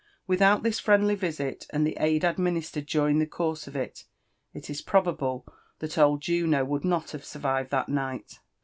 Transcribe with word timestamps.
Withi 0.27 0.39
6iut 0.39 0.63
this 0.63 0.79
friendly 0.79 1.13
visit, 1.13 1.67
and 1.69 1.85
the 1.85 1.95
aid 1.99 2.23
adminislei^ed 2.23 2.87
during 2.87 3.19
the 3.19 3.27
course 3.27 3.67
of 3.67 3.77
H, 3.77 4.05
It 4.51 4.67
is 4.67 4.81
prohabte 4.81 5.43
diat 5.79 5.97
old 5.99 6.23
Jmio 6.23 6.65
would 6.65 6.83
not 6.83 7.11
have 7.11 7.23
survived 7.23 7.69
that 7.69 7.87
night. 7.87 8.39